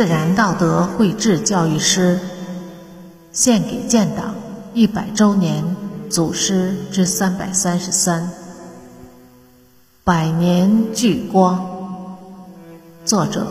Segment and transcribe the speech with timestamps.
[0.00, 2.18] 自然道德绘制教育诗，
[3.32, 4.34] 献给建党
[4.72, 5.76] 一百周年
[6.08, 8.30] 祖师之三百三十三。
[10.02, 12.16] 百年聚光，
[13.04, 13.46] 作者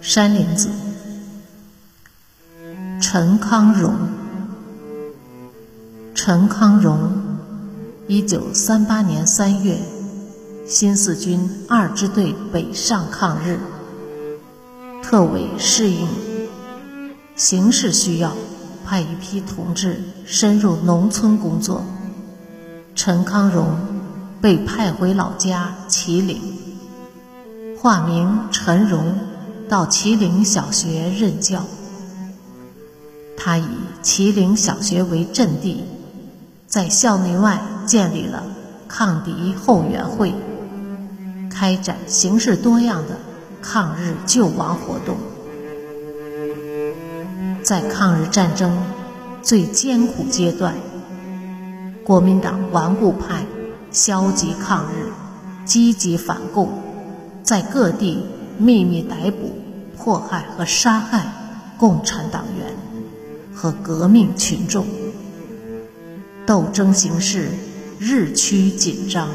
[0.00, 0.70] 山林子。
[3.00, 3.94] 陈康荣，
[6.16, 7.12] 陈康荣，
[8.08, 9.78] 一九三八年三月，
[10.66, 13.60] 新四军二支队北上抗日。
[15.02, 16.06] 特委适应
[17.34, 18.32] 形势需要，
[18.86, 21.82] 派一批同志深入农村工作。
[22.94, 23.76] 陈康荣
[24.40, 26.40] 被派回老家祁岭，
[27.78, 29.14] 化名陈荣，
[29.68, 31.64] 到祁岭小学任教。
[33.36, 33.66] 他以
[34.02, 35.84] 祁岭小学为阵地，
[36.66, 38.44] 在校内外建立了
[38.86, 40.34] 抗敌后援会，
[41.50, 43.16] 开展形式多样的。
[43.62, 45.16] 抗日救亡活动，
[47.62, 48.82] 在抗日战争
[49.42, 50.74] 最艰苦阶段，
[52.02, 53.44] 国民党顽固派
[53.90, 55.12] 消极抗日、
[55.64, 56.68] 积极反共，
[57.42, 58.24] 在各地
[58.58, 59.52] 秘密逮捕、
[59.96, 61.32] 迫害和杀害
[61.78, 62.66] 共产党员
[63.54, 64.86] 和革命群众，
[66.46, 67.50] 斗争形势
[67.98, 69.28] 日趋紧张。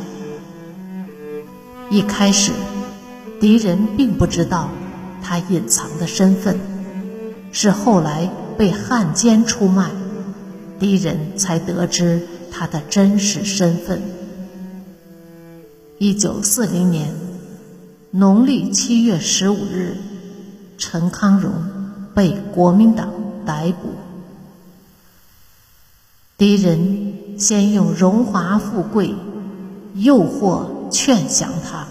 [1.92, 2.52] 一开始。
[3.40, 4.70] 敌人并不知道
[5.22, 6.58] 他隐藏的身份，
[7.52, 9.92] 是后来被汉奸出卖，
[10.80, 14.02] 敌人才得知他的真实身份。
[15.98, 17.14] 一九四零年
[18.12, 19.98] 农历七月十五日，
[20.78, 21.54] 陈康荣
[22.14, 23.10] 被国民党
[23.46, 23.90] 逮捕。
[26.38, 29.14] 敌人先用荣华富贵
[29.94, 31.88] 诱惑劝降他。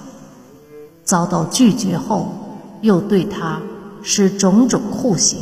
[1.05, 2.33] 遭到拒绝后，
[2.81, 3.61] 又对他
[4.03, 5.41] 施种种酷刑，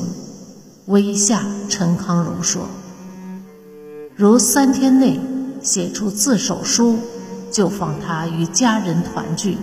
[0.87, 2.62] 威吓陈康荣说
[4.17, 5.21] ：“如三天内
[5.62, 6.99] 写出自首书，
[7.50, 9.56] 就放他与家人团聚；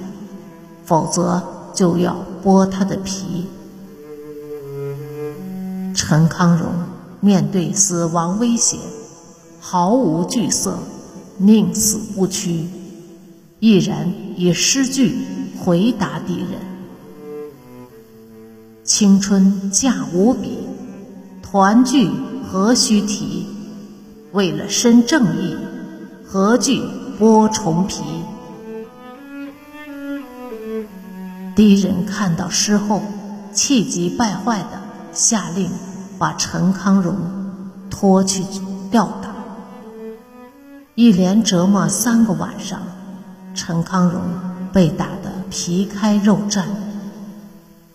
[0.86, 1.42] 否则
[1.74, 3.48] 就要剥他的皮。”
[5.94, 6.68] 陈康荣
[7.20, 8.78] 面对死亡威胁，
[9.60, 10.80] 毫无惧色，
[11.38, 12.70] 宁死不屈，
[13.60, 15.18] 毅然以诗句。
[15.64, 16.59] 回答敌人
[18.84, 20.58] ：“青春价无比，
[21.42, 22.09] 团聚
[22.47, 23.46] 何须提？
[24.31, 25.58] 为了伸正义，
[26.25, 26.81] 何惧
[27.19, 28.03] 剥虫皮？”
[31.56, 33.02] 敌人看到诗后，
[33.52, 34.80] 气急败坏的
[35.12, 35.69] 下令
[36.18, 37.16] 把陈康荣
[37.90, 38.44] 拖去
[38.90, 39.30] 吊打。
[40.96, 42.81] 一连折磨三个晚上，
[43.53, 44.22] 陈康荣
[44.74, 45.30] 被打得。
[45.52, 46.66] 皮开肉绽，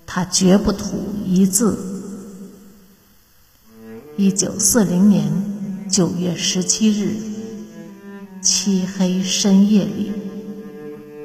[0.05, 1.79] 他绝不吐一字。
[4.17, 5.31] 一九四零年
[5.89, 7.15] 九月十七日，
[8.43, 10.11] 漆黑深夜里，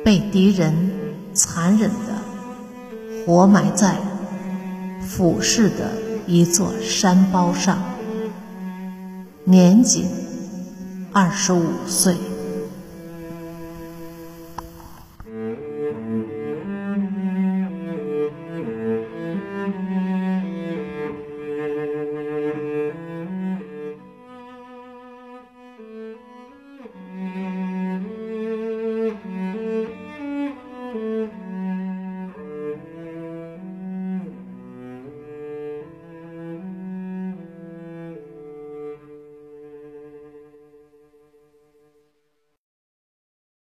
[0.06, 0.92] 被敌人
[1.34, 3.98] 残忍的活埋在
[5.02, 5.92] 府市的
[6.28, 7.84] 一座山包上，
[9.46, 10.06] 年仅
[11.12, 12.16] 二十五岁。